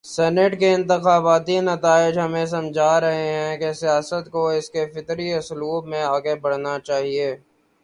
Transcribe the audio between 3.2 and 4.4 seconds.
ہیں کہ سیاست